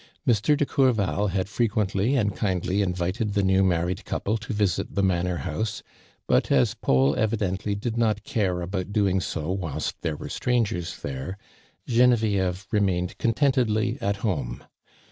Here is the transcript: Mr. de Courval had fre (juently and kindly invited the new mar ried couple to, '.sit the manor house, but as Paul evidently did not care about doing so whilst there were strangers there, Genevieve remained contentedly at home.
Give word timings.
Mr. 0.27 0.57
de 0.57 0.65
Courval 0.65 1.27
had 1.29 1.47
fre 1.47 1.65
(juently 1.67 2.19
and 2.19 2.35
kindly 2.35 2.81
invited 2.81 3.35
the 3.35 3.43
new 3.43 3.63
mar 3.63 3.85
ried 3.85 4.03
couple 4.03 4.35
to, 4.35 4.51
'.sit 4.65 4.95
the 4.95 5.03
manor 5.03 5.37
house, 5.45 5.83
but 6.25 6.51
as 6.51 6.73
Paul 6.73 7.15
evidently 7.15 7.75
did 7.75 7.97
not 7.99 8.23
care 8.23 8.63
about 8.63 8.91
doing 8.91 9.19
so 9.21 9.51
whilst 9.51 10.01
there 10.01 10.17
were 10.17 10.27
strangers 10.29 10.97
there, 11.03 11.37
Genevieve 11.85 12.65
remained 12.71 13.15
contentedly 13.19 13.99
at 14.01 14.15
home. 14.25 14.63